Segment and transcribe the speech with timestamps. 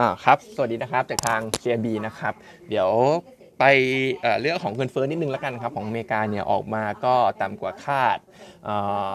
[0.00, 2.34] อ่าครับ สวัสดีนะครับจากทาง CMB นะครับ
[2.68, 2.90] เดี๋ยว
[3.58, 3.64] ไป
[4.40, 8.18] เรื่องของเงินเฟ้อนิดนึงแล้วกันครับ ของอเมริกาเนี่ยออกมาก็ต่ำกว่าคาด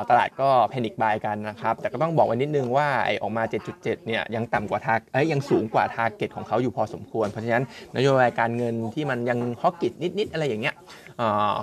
[0.09, 3.43] ตลาดก็ panic buy กันนะครับ แต่ก็ต้องบอกไว้นิดนึงว่าไอออกมา
[3.75, 7.63] 7.7 เนี่ยยังต่ำกว่าทาเอ้ยยังสูงกว่า target ของเขาอยู่พอสมควร เพราะฉะนั้น
[7.95, 10.75] นโยบายการเงินที่มันยัง hawkish นิด ๆ อะไรอย่างเงี้ย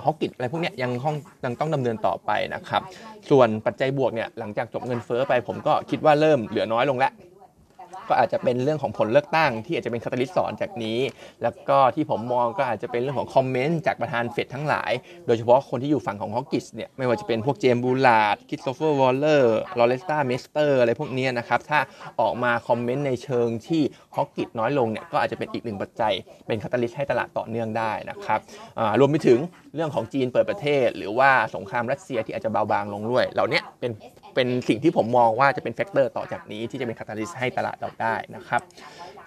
[0.05, 1.15] hawkish อะไรพวกเนี้ยยังห้อง
[1.45, 2.81] ยังต้องดำเนินต่อไปนะครับ
[3.29, 7.13] ส่วนปัจจัยบวกเนี่ยหลังจากจบเงินเฟ้อไปผมก็คิดว่าเริ่มเหลือน้อยลงแล้ว
[8.09, 10.99] ก็อาจจะเป็นเรื่องของผลเลือกตั้ง ที่อาจจะเป็น catalyst ต่อจากนี้
[11.43, 14.91] แล้วก็ที่ผมมองก็อาจจะเป็นเรื่องของ comment จากประธานเฟดทั้งหลาย
[15.25, 21.79] โดยเฉพาะคนที่อยู่ฝั่งของ hawkish เนี่ยไม่ว่าจะเป็นพวก James Bullard Christopher Waller Loretta Mester อะไรพวกนี้นะครับถ้า
[22.21, 23.81] ออกมา comment ในเชิงที่
[24.15, 26.13] hawkish น้อยลงเนี่ยก็อาจจะเป็นอีกหนึ่งปัจจัย
[26.47, 28.39] เป็น catalyst ให้ตลาดต่อเนื่องได้นะครับ
[28.99, 29.39] รวมไปถึง
[29.75, 33.91] เรื่องของจีนเปิดประเทศ หรือว่าสงครามรัสเซียที่อาจจะเบาบางลงด้วย เหล่านี้เป็น
[34.35, 38.61] เป็นสิ่งที่ผมมองว่าจะเป็น factor ต่อจากนี้ที่จะเป็น catalyst ให้ตลาดเราได้นะครับ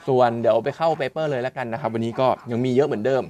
[0.08, 3.24] ส่วนเดี๋ยวไปเข้า paper เลยแล้วกันนะครับ วันนี้ก็ยังมีเยอะเหมือนเดิม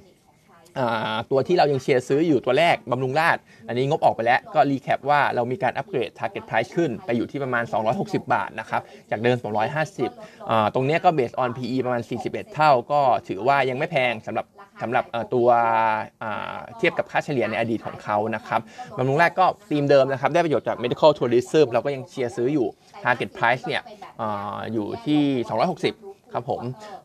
[1.30, 9.36] ตัวที่เรายังเชียร์ซื้ออยู่ตัวแรกบำรุงราษฎร์ อันนี้งบออกไปแล้วก็ recap ว่าเรามีการ upgrade Target Price ขึ้นไปอยู่ที่ประมาณ 260 บาทนะครับ จากเดิม
[9.92, 14.46] 250อ่าตรงนี้ก็ based on PE ประมาณ 41 เท่าก็ถือว่ายังไม่แพงสำหรับ
[14.82, 15.48] สำหรับเอ่อตัว
[16.22, 18.60] อ่าเทียบกับค่าเฉลี่ยในอดีตของเขานะครับ
[18.96, 22.66] บำรุงราษฎร์ก็ธีมเดิมนะครับ ได้ประโยชน์จาก medical tourism เราก็ยังเชียร์ซื้ออยู่
[23.04, 23.82] Target Price เนี่ย
[24.20, 26.62] อาอยู่ที่ 260 ครับผม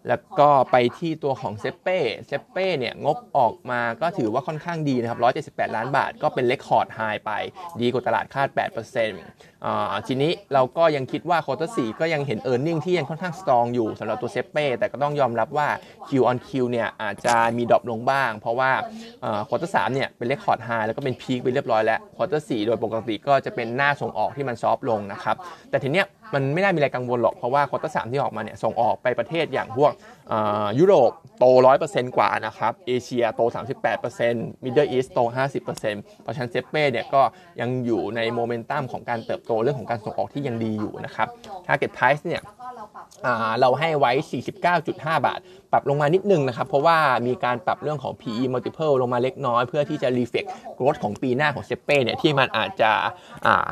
[0.07, 5.19] แล้วก็ไปที่ตัวของเซ็ปเป้เซ็ปเป้เนี่ยงบออกมาก็ถือว่าค่อนข้างดีนะครับ
[5.59, 7.31] 178 ล้านบาทก็เป็น record high ไป
[7.81, 8.47] ดีกว่าตลาดคาด
[9.03, 15.67] 8%อ่าทีนี้เราก็ยังคิดว่า quarter สี่ก็ยังเห็น e a r n i n g ที่ยังค่อนข้าง strong อยู่สำหรับตัวเซ็ปเป้แต่ก็ต้องยอมรับว่า
[16.07, 18.71] Q on Q เนี่ยอาจจะมี drop ลงบ้าง เพราะว่า
[19.47, 25.35] quarter สามเนี่ยเป็น record high แล้วก็เป็น peak ไปเรียบร้อยแล้ว quarter สี่โดยปกติก็จะเป็นหน้าส่งออกที่มัน soft ลงนะครับ
[25.69, 29.91] แต่ทีเนี้ย มันไม่น่ามีอะไรกังวลหรอก เพราะว่า quarter สามที่ออกมาเนี่ยส่งออกไปประเทศอย่างพวก
[30.79, 31.45] ยุโรปโต
[31.81, 33.41] 100%กว่านะครับ เอเชียโต
[34.03, 35.19] 38% Middle East โต
[35.57, 35.61] 50%
[36.21, 37.21] เพราะฉะนั้นเซ็ปเป้เนี่ยก็
[37.61, 41.27] ยังอยู่ในโมเมนตัมของการเติบโตเรื่องของการส่งออกที่ยังดีอยู่นะครับ
[41.65, 42.41] Target Price เนี่ย
[43.59, 44.11] เราให้ไว้
[44.69, 44.93] 49.5
[45.27, 45.41] บาท
[45.73, 46.97] ปรับลงมานิดนึงนะครับ เพราะว่า
[47.27, 52.91] มีการปรับเรื่องของ PE multiple ลงมาเล็กน้อยเพื่อที่จะ reflect growth ของปีหน้าของเซ็ปเป้เนี่ยที่มันอาจจะ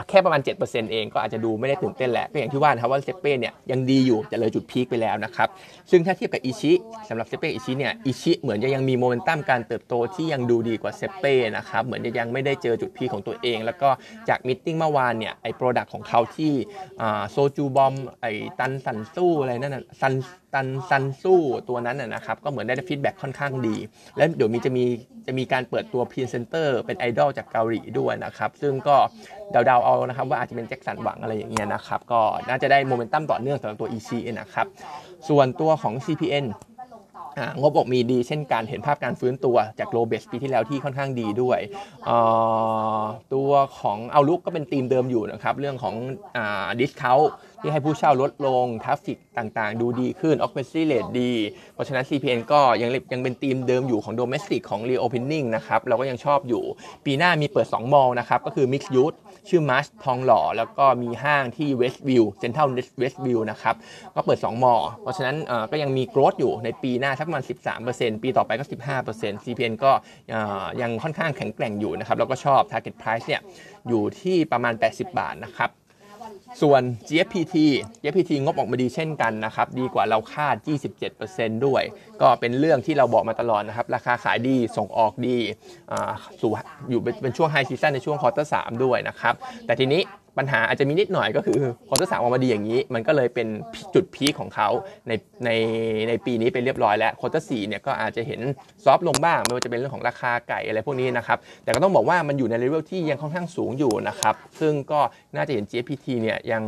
[0.09, 5.47] แค่ประมาณ 7%เองก็อาจจะดูไม่ได้ตื่นเต้นแหละก็อย่างที่ว่านะครับว่าเซ็ปเป้เนี่ยยังดีอยู่จะเลยจุด peak ไปแล้วนะครับ
[5.91, 6.73] ซึ่งถ้าเทียบกับอิชิ
[7.09, 13.89] สำหรับเซ็ปเป้อิชิเนี่ยอิชิเหมือนจะยังมีโมเมนตัมการเติบโตที่ยังดูดีกว่าเซ็ปเป้นะครับเหมือนจะยังไม่ได้เจอจุด peak ของตัวเอง แล้วก็
[14.29, 16.53] จาก meeting เมื่อวานเนี่ยไอ้ product ของเขาที่
[17.31, 20.13] โซจูบอมไอ้ตันซันซูอะไรนั่นน่ะซัน
[20.53, 23.75] ตันซันซูตัวนั้นนะครับ ก็เหมือนได้ feedback ค่อนข้างดี
[24.17, 24.83] และเดี๋ยวมีจะมี
[25.27, 28.95] จะมีการเปิดตัวพรีเซนเตอร์เป็นไอดอลจากเกาหลีด้วยนะครับ ซึ่งก็
[29.51, 34.67] เดาๆเอานะครับว่าอาจจะเป็นแจ็คสันหวังอะไรอย่างเงี้ยนะครับ ก็น่าจะได้โมเมนตัมต่อเนื่องสำหรับตัว EC นะครับ
[35.29, 36.45] ส่วนตัวของ CPN
[37.61, 41.59] งบออกมีดีเช่นการเห็นภาพการฟื้นตัวจาก low base ปีที่แล้วที่ค่อนข้างดีด้วย
[43.33, 45.95] ตัวของ outlook ก็เป็นธีมเดิมอยู่นะครับ เรื่องของ
[46.79, 47.19] discount
[47.61, 51.31] ที่ให้ผู้เช่าลดลง traffic ต่างๆ ดูดีขึ้น occupancy rate ดี
[51.73, 56.63] เพราะฉะนั้น CPN ก็ยังยังเป็นธีมเดิมอยู่ของ domestic ของ reopening นะครับ เราก็ยังชอบอยู่
[57.05, 59.17] ปีหน้ามีเปิด 2 mall นะครับ ก็คือ Mixed Use
[59.49, 62.69] ชื่อ Marche ทองหล่อ แล้วก็มีห้างที่ Westville Central
[63.01, 63.75] Westville นะครับ
[64.15, 65.35] ก็เปิด 2 mall เพราะฉะนั้น
[65.71, 67.43] ก็ยังมี growth อยู่ในปีหน้าสักประมาณ
[67.83, 68.65] 13%ปีต่อไปก็
[69.05, 69.91] 15% CPN ก็
[70.81, 73.41] ยังค่อนข้างแข็งแกร่งอยู่นะครับแล้วก็ชอบ target price เนี่ย
[73.87, 75.71] อยู่ที่ประมาณ 80 บาทนะครับ
[76.61, 77.55] ส่วน GFPT
[78.01, 80.55] GFPT งบออกมาดีเช่นกันนะครับ ดีกว่าเราคาด
[81.11, 81.83] 27%ด้วย
[82.21, 85.37] ก็เป็นเรื่องที่เราบอกมาตลอดนะครับ ราคาขายดี ส่งออกดี
[86.89, 89.33] อยู่เป็นช่วง high season ในช่วง quarter สามด้วยนะครับ
[89.65, 90.01] แต่ทีนี้
[90.37, 93.47] ปัญหาอาจจะมีนิดหน่อยก็คือ quarter สามออกมาดีอย่างนี้ มันก็เลยเป็น
[93.93, 94.69] จุด peak ของเขา
[95.07, 95.11] ใน
[95.45, 95.49] ใน
[96.09, 98.41] ในปีนี้ไปเรียบร้อยแล้ว quarter สี่เนี่ยก็อาจจะเห็น
[98.83, 104.99] soft ลงบ้างไม่ว่าจะเป็นเรื่องของราคาไก่อะไรพวกนี้นะครับแต่ก็ต้องบอกว่ามันอยู่ในเลเวลที่ยังค่อนข้างสูงอยู่นะครับซึ่งก็
[105.35, 106.63] น่าจะเห็น GFPT เนี่ยยัง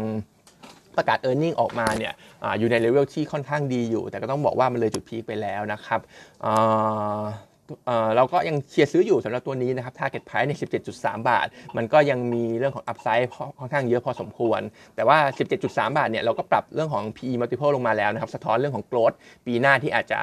[0.97, 2.13] ประกาศ e a r n i n g ออกมาเนี่ย
[2.43, 5.99] ออยู่ในเลเวลที่ค่อนข้างดีอยู่ แต่ก็ต้องบอกว่ามันเลยจุด peak ไปแล้วนะครับ
[8.15, 10.53] เราก็ยังเชียร์ซื้ออยู่สำหรับตัวนี้นะครับ target price ใน
[10.91, 13.25] 17.3 บาท มันก็ยังมีเรื่องของ upside
[13.59, 14.61] ค่อนข้างเยอะพอสมควร
[14.95, 15.17] แต่ว่า
[15.57, 20.19] 17.3 บาทเนี่ยเราก็ปรับเรื่องของ PE multiple ลงมาแล้วนะครับ สะท้อนเรื่องของ growth ปีหน้าที่อาจจะ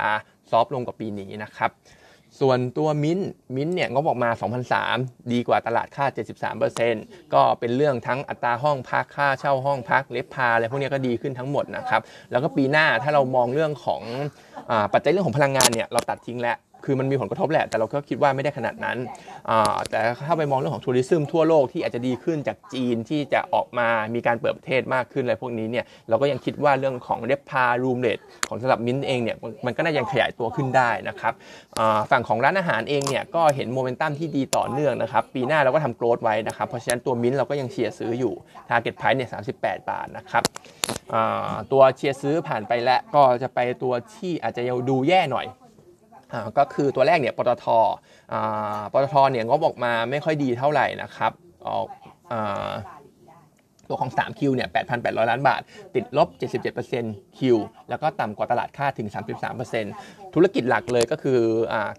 [0.51, 1.73] ซอฟลงกว่าปีนี้นะครับ
[2.41, 3.19] ส่วนตัวมิ้น
[3.57, 4.31] มิ้นเนี่ยงบออกมา
[4.81, 6.07] 2003 ดีกว่าตลาดค่า
[6.71, 12.01] 73%ก็เป็นเรื่องทั้งอัตราห้องพักค่าเช่าห้องพักเล็บพาอะไรพวกนี้ก็ดีขึ้นทั้งหมดนะครับ
[12.31, 14.03] แล้วก็ปีหน้าถ้าเรามองเรื่องของ
[14.71, 18.99] อปัจจัยเรื่องของพลังงานเนี่ยเราตัดทิ้งแล้ว คือมันมีผลกระทบแหละ แต่เราก็คิดว่าไม่ได้ขนาดนั้น
[19.91, 28.19] แต่ถ้าไปมองเรื่องของทัวริซึมทั่วโลกที่อาจจะดีขึ้นจากจีนที่จะออกมามีการเปิดประเทศมากขึ้นอะไรพวกนี้เนี่ยเราก็ยังคิดว่าเรื่องของเรปพารูมเลท
[28.49, 29.37] ของสำหรับมินเองเนี่ย
[29.67, 31.33] มันก็น่ายังขยายตัวขึ้นได้นะครับ
[32.11, 38.35] ฝั่งของร้านอาหารเองเนี่ยก็เห็นโมเมนตัมที่ดีต่อเนื่องนะครับปีหน้าเราก็ทำโกรดไว้นะครับเพราะฉะนั้นตัวมินเราก็ยังเชียร์ซื้ออยู่
[38.69, 40.43] Target Price เนี่ย38 บาทนะครับ
[41.73, 45.47] ตัวเชียร์ซื้อผ่านไปแล้วก็จะไปตัวที่อาจจะยังดูแย่หน่อย
[46.59, 47.67] ก็คือตัวแรกเนี่ยปตท
[48.93, 51.33] ปตทเนี่ยงบออกมาไม่ค่อยดีเท่าไหร่นะครับ
[51.69, 51.87] ออก
[53.89, 54.69] ตัวของ 3Q เนี่ย
[54.99, 55.61] 8,800 ล้านบาท
[55.95, 56.29] ติดลบ
[56.83, 57.41] 77% Q
[57.89, 59.09] แล้วก็ต่ำกว่าตลาดค่าถึง
[59.71, 61.39] 33%ธุรกิจหลักเลยก็คือ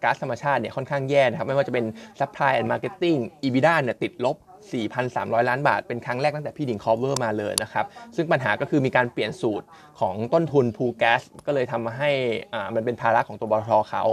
[0.03, 1.85] ก๊าซธรรมชาติเนี่ยค่อนข้างแย่นะครับ ไม่ว่าจะเป็น
[2.19, 4.35] Supply and Marketing EBITDA เนี่ยติดลบ
[4.81, 9.65] 4,300 ล้านบาท เป็นครั้งแรกตั้งแต่พี่ดิ่งคอเวอร์มาเลยนะครับ ซึ่งปัญหาก็คือมีการเปลี่ยนสูตร
[9.99, 12.11] ของต้นทุน pool gas ก็เลยทำให้
[12.53, 14.03] อ่ามันเป็นภาระของตัวปตทเขา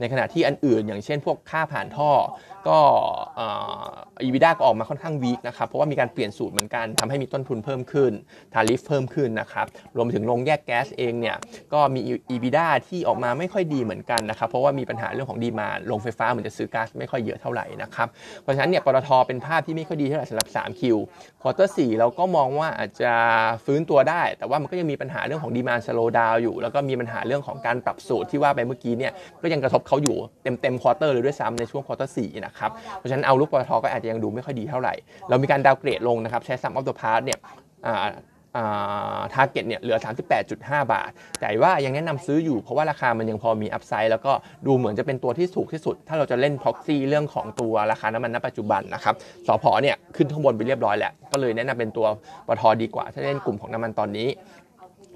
[0.00, 2.10] ในขณะที่อันอื่น อย่างเช่นพวกค่าผ่านท่อ
[2.68, 2.78] ก็
[4.22, 8.12] EBITDA ก็ออกมาค่อนข้าง weak นะครับ เพราะว่ามีการเปลี่ยนสูตรเหมือนกันทำให้มีต้นทุนเพิ่มขึ้น
[8.54, 9.66] tariff เพิ่มขึ้นนะครับ
[9.96, 11.36] รวมถึงโรงแยกแก๊สเองเนี่ย
[11.72, 12.00] ก็มี
[12.30, 18.08] EBITDA ที่ออกมาไม่ค่อยดีเหมือนกันนะครับเพราะว่ามีปัญหาเรื่องของ demand โรงไฟฟ้าเหมือนจะซื้อก๊าซไม่ค่อยเยอะเท่าไหร่นะครับ
[18.42, 20.96] เพราะฉะนั้นเนี่ยปตทเป็นภาพที่ไม่ค่อยดีเท่าไหร่สำหรับ 3Q
[21.42, 23.12] quarter สี่เราก็มองว่าอาจจะ
[23.64, 29.12] ฟื้นตัวได้ แต่ว่ามันก็ยังมีปัญหาเรื่องของ demand slow down อยู่ แล้วก็มีปัญหาเรื่องของการปรับสูตรที่ว่าไปเมื่อกี้เนี่ย
[29.42, 34.94] ก็ยังกระทบเขาอยู่เต็มเต็ม quarter เลยด้วยซ้ำในช่วง quarter สี่นะครับเพราะฉะนั้น outlook ปตทก็อาจจะยังดูไม่ค่อยดีเท่าไหร่
[35.28, 37.38] เรามีการ downgrade ลงนะครับใช้ sum of the parts เนี่ย
[39.34, 39.98] target เนี่ยเหลือ
[40.44, 41.10] 38.5 บาท
[41.40, 44.32] แต่ว่ายังแนะนำซื้ออยู่เพราะว่าราคามันยังพอมี upside แล้วก็
[44.66, 49.14] ดูเหมือนจะเป็นตัวที่ถูกที่สุด ถ้าเราจะเล่น proxy เรื่องของตัวราคาน้ำมันณปัจจุบันนะครับ
[49.46, 52.06] สอพอเนี่ยขึ้นข้างบนไปเรียบร้อยแล้ว ก็เลยแนะนำเป็นตัว
[52.48, 54.30] ปทดีกว่า ถ้าเล่นกลุ่มของน้ำมันตอนนี้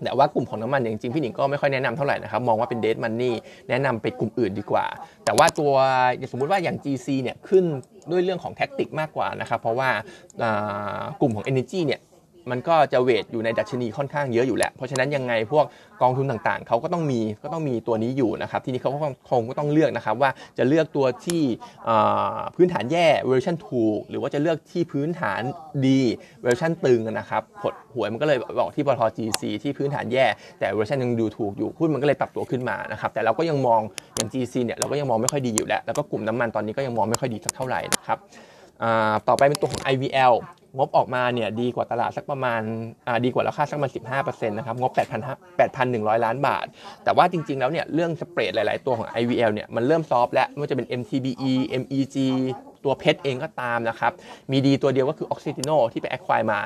[0.05, 3.35] แต่ว่ากลุ่มของน้ำมันจริงๆพี่หนิงก็ไม่ค่อยแนะนำเท่าไหร่นะครับมองว่าเป็นเดทมันนี่
[3.69, 4.87] แนะนำไปกลุ่มอื่นดีกว่า
[5.25, 5.73] แต่ว่าตัว
[6.33, 7.65] สมมุติว่าอย่าง GC เนี่ยขึ้น
[8.11, 9.89] ด้วยเรื่องของแท็กติกมากกว่านะครับเพราะว่า
[11.21, 12.01] กลุ่มของ Energy เนี่ย
[12.51, 15.65] มันก็จะเวทอยู่ในดัชนีค่อนข้างเยอะอยู่แล้ว เพราะฉะนั้นยังไงพวก
[16.03, 18.99] กองทุนต่างๆ เขาก็ต้องมีก็ต้องมีตัวนี้อยู่นะครับ ทีนี้เขาก็
[19.31, 21.43] คงก็ต้องเลือกนะครับว่าจะเลือกตัวที่
[22.57, 25.43] พื้นฐานแย่เวอร์ชันถูก หรือว่าจะเลือกที่พื้นฐาน
[25.87, 26.01] ดี
[26.43, 30.27] เวอร์ชันตึงนะครับผลหวยมันก็เลยออกที่ปตท GC ที่พื้นฐานแย่
[30.61, 33.81] แต่เวอร์ชันยังดูถูกอยู่หุ้นมันก็เลยปรับตัวขึ้นมานะครับแต่เราก็ยังมอง
[34.17, 38.19] อย่าง GC เนี่ยเราก็ยังมองไม่ค่อยดีอยู่แล้วแล้วก็กลุ่มน้ำมันตอนนี้ก็ยังมองไม่ค่อยดีสักเท่าไหร่นะครับ
[39.29, 40.35] ต่อไปเป็นตัวของ IVL
[40.77, 42.61] งบออกมาเนี่ยดีกว่าตลาดสักประมาณ
[43.25, 43.93] ดีกว่าเราคาดสักประมาณ
[44.25, 46.67] 15%นะครับงบ8,000 8,100 ล้านบาท
[47.05, 52.17] แต่ว่าจริงๆแล้วเนี่ยเรื่อง spread หลายๆตัวของ IVL เนี่ยมันเริ่ม soft แล้วไม่ว่าจะเป็น MTBE MEG
[52.85, 54.13] ตัว PET เองก็ตามนะครับ
[54.51, 56.61] มีดีตัวเดียวก็คือออกซิติโนที่ไป acquire มา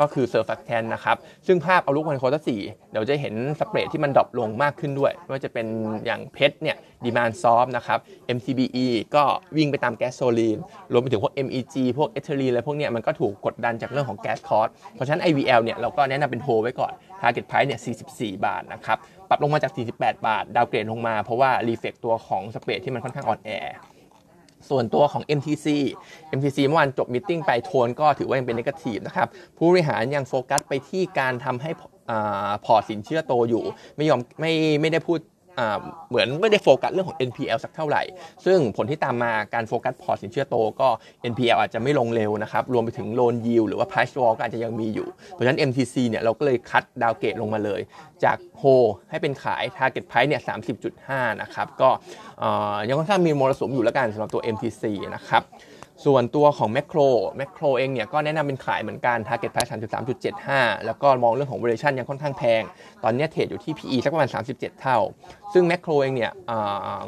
[0.00, 1.16] ก็คือ surfactant นะครับ
[1.46, 2.60] ซึ่งภาพ outlook quarter สี่
[2.90, 5.66] เดี๋ยวจะเห็น spread ที่มัน drop ลงมากขึ้นด้วยไม่ว่าจะเป็น
[6.06, 7.98] อย่าง PET เนี่ย demand soft นะครับ
[8.36, 9.24] MTBE ก็
[9.56, 10.58] วิ่งไปตามแก๊สโซลีน
[10.92, 17.80] รวมไปถึงพวก MEG พวก ethylene อะไรพวกเนี้ยมันก็ถูกกดดันจากเรื่องของ gas costเพราะฉะนั้น IVL เนี่ยเราก็แนะนำเป็นโฮไว้ก่อน Target Price เนี่ย
[18.10, 18.98] 44 บาทนะครับ
[19.28, 23.50] ปรับลงมาจาก 48 บาท downgrade ลงมาเพราะว่า reflect ตัวของ spread ที่มันค่อนข้างอ่อนแอ
[24.68, 25.66] ส่วนตัวของ MTC
[26.36, 31.70] MTC เมื่อวานจบ meeting ไปโทนก็ถือว่ายังเป็น negative นะครับผู้บริหารยังโฟกัสไปที่การทำให้
[32.64, 33.64] พอร์ตสินเชื่อโตอยู่
[33.96, 35.18] ไม่ยอมไม่ไม่ได้พูด
[36.08, 38.02] เหมือนไม่ได้โฟกัสเรื่องของ NPL สักเท่าไหร่
[38.44, 40.88] ซึ่งผลที่ตามมาการโฟกัสพอร์ตสินเชื่อโตก็
[41.32, 47.80] NPL อาจจะไม่ลงเร็วนะครับ รวมไปถึงโลนยิวหรือว่า price wall ก็อาจจะยังมีอยู่ เพราะฉะนั้น MTC เนี่ยเราก็เลยคัดดาวเกตลงมาเลย
[48.24, 48.62] จากโฮ
[49.10, 50.42] ให้เป็นขาย target price เนี่ย
[50.90, 51.90] 30.5 นะครับ ก็
[52.88, 54.82] ยังค่อนข้างมีมรสุมอยู่แล้วกันสำหรับตัว MTC
[55.14, 55.42] นะครับ
[56.04, 56.98] ส่วนตัวของแมคโคร
[57.36, 59.70] แมคโครเองเนี่ยก็แนะนำเป็นขายเหมือนกัน target price
[60.28, 62.62] 33.75 แล้วก็มองเรื่องของ valuation ยังค่อนข้างแพง
[63.04, 64.98] ตอนนี้เทรดอยู่ที่ PE สักประมาณ 37 เท่า
[65.52, 66.32] ซึ่งแมคโครเองเนี่ย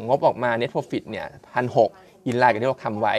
[0.06, 1.90] งบออกมา net profit เนี่ยพันหก
[2.26, 3.14] in line กับที่เราทำไว้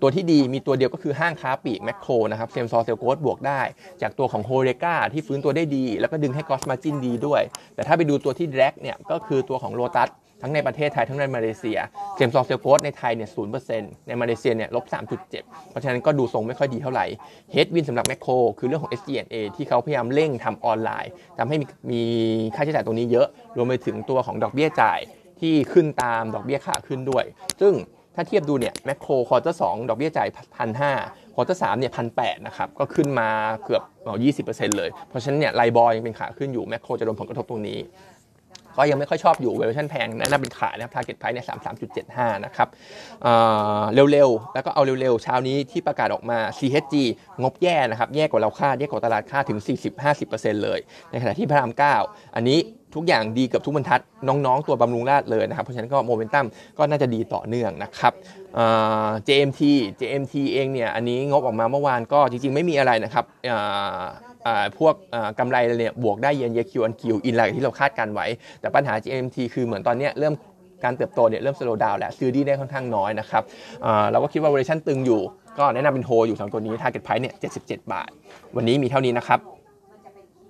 [0.00, 3.60] ตัวที่ดีมีตัวเดียวก็คือห้างค้าปลีกแมคโครนะครับ same store sales growth บวกได้
[4.02, 7.42] จากตัวของ HoReCa ที่ฟื้นตัวได้ดี แล้วก็ดึงให้ gross margin ดีด้วย
[7.74, 10.08] แต่ถ้าไปดูตัวที่ drag เนี่ยก็คือตัวของโลตัส
[10.42, 11.78] ทั้งในประเทศไทยทั้งในมาเลเซีย
[12.16, 17.06] same store sales growth ในไทยเนี่ยศูนย์เปอร์เซ็นต์ในมาเลเซียเนี่ยลบสามจุดเจ็ดเพราะฉะนั้นก็ดูทรงไม่ค่อยดีเท่าไหร่
[17.52, 21.56] headwind สำหรับแมคโครคือเรื่องของ SG&A ที่เขาพยายามเร่งทำออนไลน์ทำให้
[21.90, 22.02] มี
[22.54, 25.00] ค่าใช้จ่ายตรงนี้เยอะ รวมไปถึงตัวของดอกเบี้ยจ่าย
[25.40, 27.24] ที่ขึ้นตามดอกเบี้ยขาขึ้นด้วย
[27.60, 27.74] ซึ่ง
[28.14, 30.92] ถ้าเทียบดูเนี่ยแมคโครควอเตอร์สดอกเบี้ยจ่ายพันห้า
[31.34, 33.28] ควอเตอร์สเนี่ยพันแนะครับก็ขึ้นมา
[33.64, 33.82] เกือบ
[34.24, 37.78] ยี่สิบเปอร์เซ็นต์เลย เพราะฉะนั้นเนี่ยไลบอยยังเป็นขาขึ้นอยู่แมคโครจะโดนผลกระทบตรงนี้
[38.76, 42.68] ก็ยังไม่ค่อยชอบอยู่เวอร์ชันแพงนะน่าเป็นขายนะครับ target price เนี่ยสามสามจุดเจ็ดห้านะครับ
[43.94, 46.94] เร็วๆ แล้วก็เอาเร็วๆ เช้านี้ที่ประกาศออกมา CHG
[47.42, 49.58] งบแย่นะครับ แย่กว่าเราคาด แย่กว่าตลาดคาดถึง
[50.10, 50.78] 40-50%เลย
[51.10, 51.72] ในขณะที่พระราม
[52.02, 52.60] 9 อันนี้
[52.96, 56.46] ทุกอย่างดีเกือบทุกบรรทัด น้องๆ ตัวบำรุงราษฎร์เลยนะครับ เพราะฉะนั้นก็โมเมนตัม
[56.78, 58.12] ก็น่าจะดีต่อเนื่องนะครับ
[59.26, 59.60] JMT
[60.00, 63.24] JMT เองเนี่ย อันนี้งบออกมาเมื่อวานก็จริงๆ ไม่มีอะไรนะครับ
[64.78, 64.94] พวก
[65.38, 68.26] กำไรเนี่ยบวกได้ year on year Q on Q in line ที่เราคาดการณ์ไว้
[68.60, 70.34] แต่ปัญหา JMT คือเหมือนตอนนี้เริ่ม
[70.84, 73.42] การเติบโตเนี่ยเริ่ม slow down แล้วซื้อหนี้ได้ค่อนข้างน้อยนะครับ
[74.10, 75.20] เราก็คิดว่า valuation ตึงอยู่
[75.58, 78.10] ก็แนะนำเป็นโฮอยู่สองตัวนี้ target price เนี่ย77 บาท
[78.56, 79.38] วันนี้มีเท่านี้นะครับ